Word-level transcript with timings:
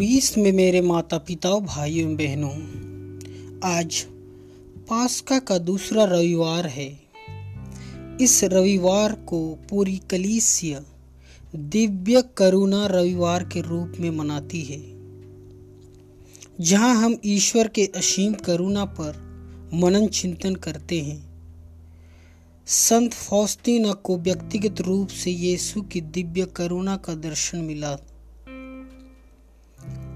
ख्रीस्त 0.00 0.38
में 0.38 0.52
मेरे 0.52 0.80
माता 0.80 1.18
पिता 1.18 1.50
भाइयों 1.58 2.10
एवं 2.10 2.16
बहनों, 2.16 2.52
आज 3.76 4.06
पास्का 4.90 5.38
का 5.38 5.58
दूसरा 5.58 6.04
रविवार 6.04 6.66
है। 6.66 7.00
इस 8.20 8.40
रविवार 8.44 9.12
को 9.12 9.58
पूरी 9.70 10.00
कलीसिया 10.10 10.84
दिव्य 11.56 12.24
करुणा 12.36 12.86
रविवार 12.86 13.44
के 13.44 13.60
रूप 13.60 13.92
में 14.00 14.10
मनाती 14.10 14.62
है। 14.62 14.80
जहाँ 16.60 16.94
हम 16.94 17.16
ईश्वर 17.26 17.68
के 17.68 17.86
असीम 17.96 18.32
करुणा 18.32 18.84
पर 18.84 19.12
मनन 19.74 20.06
चिंतन 20.06 20.54
करते 20.54 21.00
हैं, 21.00 21.30
संत 22.66 23.12
फौस्तीना 23.12 23.92
को 23.92 24.18
व्यक्तिगत 24.18 24.80
रूप 24.80 25.08
से 25.08 25.30
यीशु 25.30 25.82
की 25.82 26.00
दिव्य 26.00 26.46
करुणा 26.56 26.96
का 26.96 27.14
दर्शन 27.14 27.58
मिला 27.58 27.98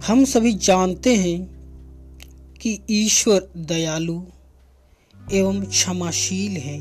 हम 0.07 0.25
सभी 0.25 0.53
जानते 0.53 1.17
हैं 1.17 1.47
कि 2.63 2.81
ईश्वर 2.91 3.53
दयालु 3.57 4.23
एवं 5.33 5.65
क्षमाशील 5.65 6.53
है, 6.53 6.79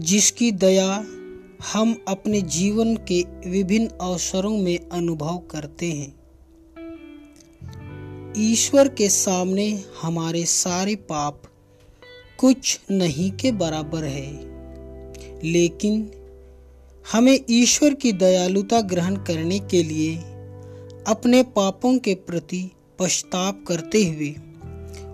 जिसकी 0.00 0.52
दया 0.52 1.04
हम 1.72 2.04
अपने 2.08 2.42
जीवन 2.42 2.96
के 2.96 3.24
विभिन्न 3.50 3.88
अवसरों 4.00 4.58
में 4.58 4.88
अनुभव 4.88 5.38
करते 5.38 5.92
हैं। 5.92 6.14
ईश्वर 8.36 8.88
के 8.88 9.08
सामने 9.08 9.84
हमारे 10.02 10.44
सारे 10.44 10.94
पाप 10.94 11.42
कुछ 12.38 12.80
नहीं 12.90 13.32
के 13.32 13.52
बराबर 13.52 14.04
है, 14.04 14.32
लेकिन 15.44 16.12
हमें 17.12 17.40
ईश्वर 17.50 17.94
की 17.94 18.12
दयालुता 18.12 18.80
ग्रहण 18.80 19.16
करने 19.16 19.58
के 19.58 19.82
लिए 19.82 20.37
अपने 21.08 21.42
पापों 21.42 21.98
के 21.98 22.14
प्रति 22.14 22.70
पश्चाताप 22.98 23.64
करते 23.68 24.04
हुए 24.04 24.34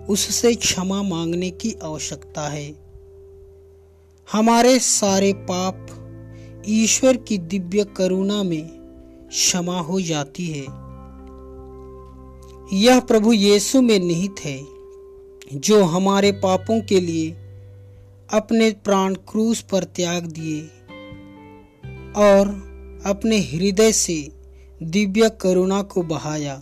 उससे 0.09 0.55
क्षमा 0.55 1.03
मांगने 1.03 1.49
की 1.49 1.75
आवश्यकता 1.83 2.49
है। 2.49 2.75
हमारे 4.31 4.79
सारे 4.79 5.33
पाप 5.33 5.87
ईश्वर 6.67 7.17
की 7.17 7.37
दिव्य 7.37 7.83
करुणा 7.83 8.43
में 8.43 8.67
क्षमा 9.29 9.79
हो 9.79 10.01
जाती 10.01 10.47
है। 10.47 10.63
यह 12.73 12.99
प्रभु 12.99 13.33
यीशु 13.33 13.81
में 13.81 13.99
निहित 13.99 14.35
है, 14.39 14.65
जो 15.53 15.83
हमारे 15.83 16.31
पापों 16.31 16.81
के 16.81 16.99
लिए 16.99 17.31
अपने 18.33 18.71
प्राण 18.71 19.13
क्रूस 19.13 19.61
पर 19.61 19.83
त्याग 19.83 20.25
दिए 20.25 20.61
और 22.15 22.47
अपने 23.05 23.37
हृदय 23.37 23.91
से 23.91 24.34
दिव्य 24.83 25.29
करुणा 25.41 25.81
को 25.81 26.03
बहाया। 26.03 26.61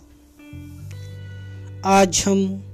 आज 1.84 2.24
हम 2.26 2.64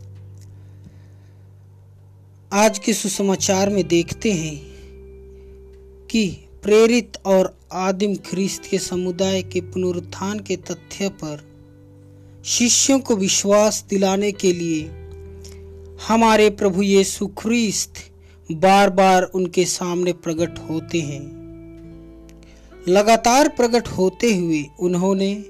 आज 2.52 2.78
के 2.78 2.92
सुसमाचार 2.92 3.70
में 3.70 3.88
देखते 3.88 4.32
हैं 4.32 4.56
कि 6.10 6.48
प्रेरित 6.62 7.12
और 7.27 7.58
आदिम 7.72 8.14
ख्रिस्त 8.14 8.62
के 8.70 8.78
समुदाय 8.78 9.42
के 9.42 9.60
पुनरुत्थान 9.60 10.41
के 10.41 10.56
तथ्य 10.56 11.08
पर 11.08 11.48
शिष्यों 12.44 13.00
को 13.00 13.16
विश्वास 13.16 13.86
दिलाने 13.91 14.32
के 14.32 14.52
लिए 14.52 14.82
हमारे 16.08 16.50
प्रभु 16.50 16.82
यीशु 16.82 17.27
ख्रिस्त 17.27 17.92
बार 18.52 18.91
बार 18.91 19.22
उनके 19.22 19.64
सामने 19.64 20.12
प्रकट 20.12 20.58
होते 20.70 21.00
हैं। 21.00 21.39
लगातार 22.89 23.48
प्रकट 23.48 23.89
होते 23.89 24.34
हुए 24.34 24.67
उन्होंने 24.81 25.45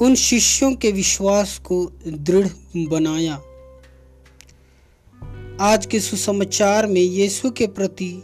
उन 0.00 0.14
शिष्यों 0.14 0.74
के 0.74 0.92
विश्वास 0.92 1.58
को 1.58 1.92
दृढ़ 2.08 2.48
बनाया। 2.76 3.34
आज 5.60 5.86
के 5.86 6.00
सुसमाचार 6.00 6.86
में 6.86 7.00
यीशु 7.00 7.50
के 7.50 7.66
प्रति 7.66 8.22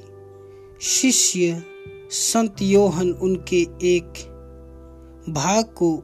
शिष्य 0.82 1.62
संत 2.10 2.56
योहन 2.62 3.10
उनके 3.10 3.60
एक 3.82 4.12
भाग 5.28 5.64
को 5.64 6.02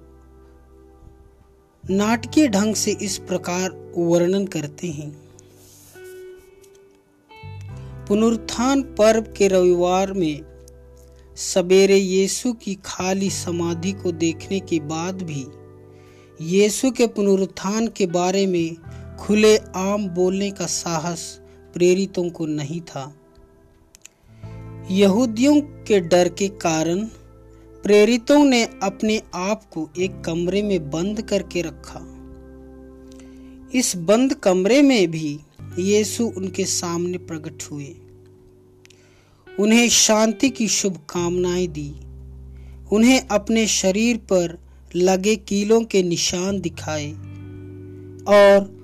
नाटकीय 1.90 2.48
ढंग 2.48 2.74
से 2.74 2.96
इस 3.02 3.18
प्रकार 3.18 3.92
वर्णन 3.96 4.46
करते 4.46 4.86
हैं। 4.86 5.30
पुनरुत्थान 8.08 8.82
पर्व 8.82 9.20
के 9.20 9.48
रविवार 9.48 10.12
में 10.12 10.49
सवेरे 11.40 11.96
यीशु 11.96 12.52
की 12.52 12.74
खाली 12.84 13.30
समाधि 13.30 13.92
को 13.92 14.12
देखने 14.12 14.60
के 14.60 14.80
बाद 14.80 15.22
भी, 15.22 15.46
यीशु 16.40 16.90
के 16.90 17.06
पुनरुत्थान 17.06 17.86
के 17.88 18.06
बारे 18.06 18.46
में 18.46 18.76
खुले 19.20 19.56
आम 19.56 20.08
बोलने 20.08 20.50
का 20.50 20.66
साहस 20.66 21.40
प्रेरितों 21.74 22.30
को 22.30 22.46
नहीं 22.46 22.80
था। 22.80 23.14
यहूदियों 24.90 25.60
के 25.60 26.00
डर 26.00 26.28
के 26.28 26.48
कारण 26.48 27.04
प्रेरितों 27.82 28.44
ने 28.44 28.68
अपने 28.82 29.22
आप 29.34 29.64
को 29.64 29.90
एक 29.98 30.20
कमरे 30.20 30.62
में 30.62 30.90
बंद 30.90 31.22
करके 31.22 31.62
रखा। 31.62 32.00
इस 33.78 33.96
बंद 33.96 34.34
कमरे 34.34 34.82
में 34.82 35.10
भी 35.10 35.40
यीशु 35.78 36.32
उनके 36.36 36.64
सामने 36.64 37.18
प्रकट 37.18 37.62
हुए। 37.70 37.96
उन्हें 39.60 39.88
शांति 39.88 40.50
की 40.50 40.68
शुभकामनाएँ 40.68 41.66
दी। 41.66 41.94
उन्हें 42.92 43.28
अपने 43.28 43.66
शरीर 43.66 44.16
पर 44.16 44.58
लगे 44.96 45.36
कीलों 45.36 45.84
के 45.84 46.02
निशान 46.02 46.60
दिखाए। 46.60 47.12
और 48.28 48.80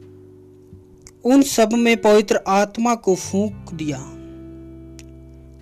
उन 1.25 1.42
सब 1.42 1.72
में 1.72 2.03
पवित्र 2.03 2.41
आत्मा 2.48 2.94
को 2.94 3.15
फूंक 3.15 3.70
दिया। 3.75 3.98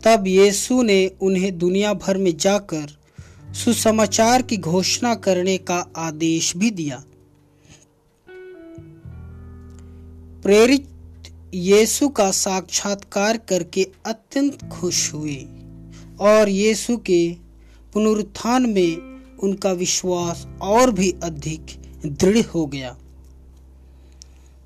तब 0.04 0.26
यीशु 0.26 0.82
ने 0.82 1.10
उन्हें 1.20 1.58
दुनिया 1.58 1.94
भर 1.94 2.19
में 2.19 2.36
जाकर 2.36 2.98
सुसमाचार 3.54 4.42
की 4.42 4.56
घोषणा 4.56 5.14
करने 5.14 5.58
का 5.58 5.92
आदेश 5.97 6.56
भी 6.56 6.70
दिया। 6.70 7.04
प्रेरित 10.42 10.94
यीशु 11.54 12.09
का 12.09 12.31
साक्षात्कार 12.31 13.37
करके 13.37 13.87
अत्यंत 14.06 14.69
खुश 14.72 15.12
हुए 15.12 15.47
और 16.20 16.48
यीशु 16.48 16.97
के 16.97 17.37
पुनरुत्थान 17.92 18.70
में 18.70 19.20
उनका 19.38 19.72
विश्वास 19.72 20.48
और 20.62 20.91
भी 20.91 21.15
अधिक 21.22 21.66
दृढ़ 22.06 22.38
हो 22.38 22.66
गया। 22.66 22.98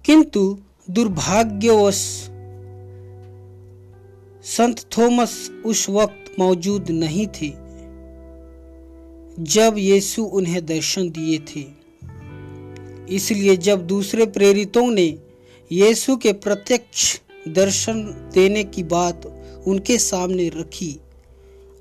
किंतु 0.04 0.58
दुर्भाग्यवश 0.90 2.30
संत 4.44 4.80
थॉमस 4.98 5.50
उस 5.66 5.88
वक्त 5.88 6.34
मौजूद 6.38 6.90
नहीं 6.90 7.26
थे 7.26 7.48
जब 9.44 9.74
यीशु 9.78 10.22
उन्हें 10.22 10.66
दर्शन 10.66 11.10
दिए 11.10 11.38
थे। 11.38 11.64
इसलिए 13.14 13.56
जब 13.56 13.86
दूसरे 13.86 14.26
प्रेरितों 14.26 14.90
ने 14.90 15.27
यीशु 15.72 16.16
के 16.16 16.32
प्रत्यक्ष 16.32 17.20
दर्शन 17.48 18.02
देने 18.34 18.64
की 18.64 18.82
बात 18.82 19.26
उनके 19.66 19.98
सामने 19.98 20.48
रखी 20.48 21.00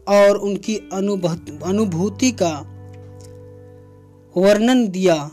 और 0.07 0.37
उनकी 0.37 0.75
अनुभूति 1.63 2.31
का 2.31 2.73
वर्णन 4.37 4.87
दिया 4.87 5.31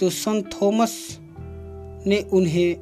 तो 0.00 0.10
संत 0.10 0.50
थॉमस 0.62 1.18
ने 2.06 2.26
उन्हें 2.32 2.76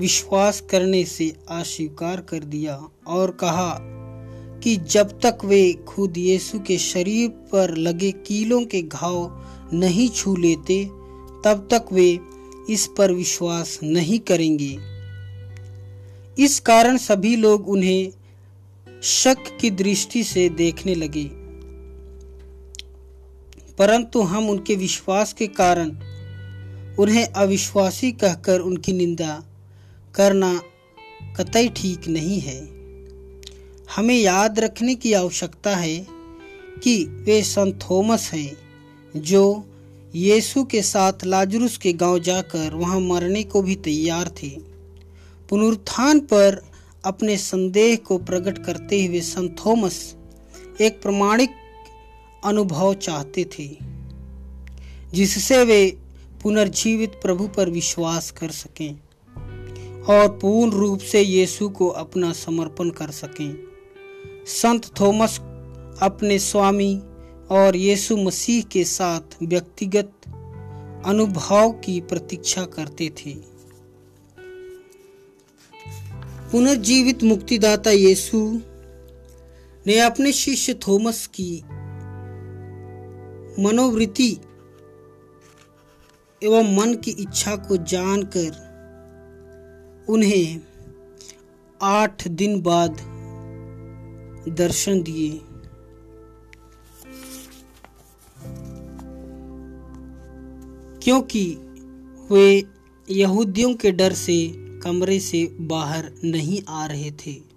विश्वास 0.00 0.60
करने 0.60 1.04
से 1.04 1.36
अस्वीकार 1.48 2.20
कर 2.20 2.38
दिया 2.38 2.88
और 3.06 3.30
कहा 3.30 3.78
कि 4.62 4.76
जब 4.76 5.20
तक 5.20 5.38
वे 5.44 5.72
खुद 5.72 6.18
यीशु 6.18 6.58
के 6.58 6.78
शरीर 6.78 7.28
पर 7.28 7.76
लगे 7.76 8.12
कीलों 8.12 8.64
के 8.64 8.82
घाव 8.82 9.42
नहीं 9.72 10.08
छू 10.08 10.36
लेते, 10.36 10.84
तब 11.44 11.68
तक 11.70 11.86
वे 11.92 12.18
इस 12.70 12.90
पर 12.98 13.12
विश्वास 13.12 13.80
नहीं 13.82 14.18
करेंगे। 14.18 14.78
इस 16.44 16.60
कारण 16.60 16.96
सभी 16.96 17.36
लोग 17.36 17.68
उन्हें 17.68 18.12
शक 19.02 19.58
की 19.60 19.70
दृष्टि 19.70 20.24
से 20.24 20.48
देखने 20.48 20.94
लगे। 20.94 21.24
परंतु 23.78 24.20
हम 24.20 24.50
उनके 24.50 24.74
विश्वास 24.74 25.32
के 25.32 25.46
कारण 25.46 25.88
उन्हें 26.98 27.26
अविश्वासी 27.26 28.12
कहकर 28.12 28.60
उनकी 28.60 28.92
निंदा 28.92 29.44
करना 30.14 30.62
कतई 31.36 31.68
ठीक 31.68 32.08
नहीं 32.08 32.40
है। 32.40 32.60
हमें 33.96 34.18
याद 34.20 34.60
रखने 34.60 34.94
की 34.94 35.12
आवश्यकता 35.12 35.76
है 35.76 36.06
कि 36.82 37.04
वे 37.04 37.42
संत 37.42 37.80
थॉमस 37.90 38.30
हैं, 38.32 38.56
जो 39.16 39.64
यीशु 40.14 40.64
के 40.64 40.82
साथ 40.82 41.24
लाजरुस 41.24 41.76
के 41.76 41.92
गाँव 41.92 42.18
जाकर 42.18 42.74
वहाँ 42.74 43.00
मरने 43.00 43.42
को 43.42 43.62
भी 43.62 43.74
तैयार 43.76 44.28
थे। 44.42 44.48
पुनरुत्थान 45.48 46.20
पर 46.20 46.60
अपने 47.04 47.36
संदेह 47.36 47.96
को 47.96 48.18
प्रकट 48.18 48.58
करते 48.58 49.04
हुए 49.06 49.20
संत 49.20 49.56
थॉमस 49.66 50.16
एक 50.80 51.02
प्रमाणिक 51.02 51.50
अनुभव 52.44 52.94
चाहते 52.94 53.44
थे, 53.44 53.68
जिससे 55.14 55.64
वे 55.64 55.96
पुनर्जीवित 56.42 57.12
प्रभु 57.22 57.48
पर 57.48 57.70
विश्वास 57.70 58.30
कर 58.30 58.50
सकें 58.50 58.94
और 60.02 60.28
पूर्ण 60.28 60.72
रूप 60.72 61.00
से 61.00 61.20
यीशु 61.20 61.68
को 61.68 61.88
अपना 61.88 62.32
समर्पण 62.32 62.90
कर 62.90 63.10
सकें। 63.10 63.54
संत 64.46 64.90
थॉमस 65.00 65.38
अपने 66.02 66.38
स्वामी 66.38 66.94
और 67.50 67.76
यीशु 67.76 68.16
मसीह 68.16 68.62
के 68.62 68.84
साथ 68.84 69.36
व्यक्तिगत 69.42 70.12
अनुभव 71.06 71.72
की 71.72 72.00
प्रतीक्षा 72.00 72.64
करते 72.64 73.08
थे। 73.08 73.34
पुनर्जीवित 76.52 77.22
मुक्तिदाता 77.22 77.90
यीशु 77.90 78.60
ने 79.86 79.98
अपने 79.98 80.32
शिष्य 80.32 80.74
थॉमस 80.74 81.26
की 81.26 81.62
मनोवृत्ति 83.58 84.36
एवं 86.42 86.76
मन 86.76 86.94
की 86.94 87.10
इच्छा 87.10 87.56
को 87.56 87.76
जानकर 87.76 88.72
उन्हें 90.08 90.60
आठ 91.82 92.28
दिन 92.28 92.60
बाद 92.62 92.96
दर्शन 94.48 95.02
दिए। 95.02 95.40
क्योंकि 101.02 101.56
वे 102.30 102.64
यहूदियों 103.10 103.74
के 103.74 103.92
डर 103.92 104.12
से 104.12 104.52
कमरे 104.56 105.20
से 105.20 105.56
बाहर 105.60 106.12
नहीं 106.24 106.62
आ 106.68 106.86
रहे 106.86 107.10
थे। 107.10 107.52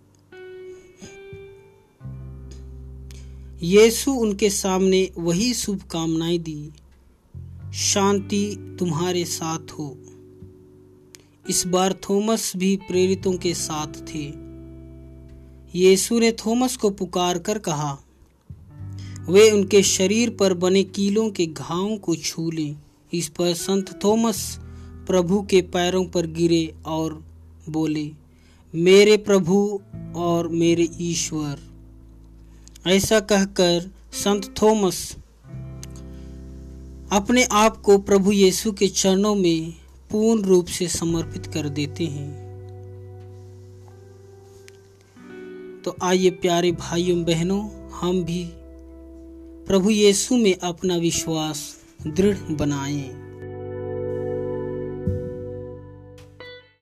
यीशु 3.66 4.12
उनके 4.12 4.50
सामने 4.50 5.12
वही 5.18 5.54
शुभकामनाएँ 5.54 6.38
दी, 6.38 6.70
शांति 7.74 8.76
तुम्हारे 8.80 9.26
साथ 9.26 9.72
हो। 9.72 9.98
इस 11.50 11.68
बार 11.68 11.94
थॉमस 11.94 12.54
भी 12.56 12.76
प्रेरितों 12.78 13.34
के 13.34 13.54
साथ 13.54 13.88
थे। 13.88 14.46
यीशु 15.80 16.20
ने 16.20 16.32
थॉमस 16.32 16.78
को 16.78 16.90
पुकार 16.90 17.40
कर 17.40 17.58
कहा, 17.58 18.00
वे 19.30 19.52
उनके 19.52 19.84
शरीर 19.84 20.30
पर 20.30 20.54
बने 20.54 20.84
कीलों 20.84 21.30
के 21.30 21.46
घावों 21.46 21.98
को 21.98 22.16
छू 22.16 22.52
लें। 22.52 22.85
इस 23.14 23.30
पर 23.30 23.54
संत 23.54 24.04
थॉमस 24.04 24.60
प्रभु 25.08 25.42
के 25.42 25.62
पैरों 25.62 26.06
पर 26.06 26.28
गिरे 26.28 26.76
और 26.86 27.26
बोले, 27.70 28.12
मेरे 28.76 29.18
प्रभु 29.18 29.80
और 30.16 30.48
मेरे 30.48 30.90
ईश्वर। 31.02 31.60
ऐसा 32.88 33.20
कहकर 33.20 33.92
संत 34.14 34.56
थॉमस 34.62 35.16
अपने 37.12 37.44
आप 37.44 37.78
को 37.78 37.98
प्रभु 37.98 38.32
यीशु 38.32 38.72
के 38.72 38.88
चरणों 38.88 39.36
में 39.36 39.74
पूर्ण 40.12 40.42
रूप 40.42 40.66
से 40.66 40.88
समर्पित 40.88 41.46
कर 41.46 41.70
देते 41.70 42.06
हैं। 42.06 42.46
तो 45.82 45.96
आइए 46.04 46.30
प्यारे 46.30 46.72
भाइयों, 46.72 47.24
बहनों, 47.24 47.90
हम 47.90 48.24
भी 48.24 48.50
प्रभु 49.68 49.90
यीशु 49.90 50.38
में 50.38 50.56
अपना 50.58 50.96
विश्वास 50.96 51.85
दृढ़ 52.08 52.38
बनाएँ। 52.52 53.25